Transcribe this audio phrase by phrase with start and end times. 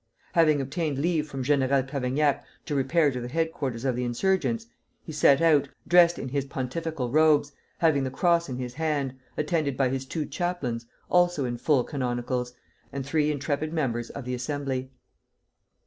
[0.33, 4.65] Having obtained leave from General Cavaignac to repair to the headquarters of the insurgents,
[5.03, 9.77] he set out, dressed in his pontifical robes, having the cross in his hand, attended
[9.77, 12.53] by his two chaplains, also in full canonicals,
[12.91, 14.89] and three intrepid members of the Assembly.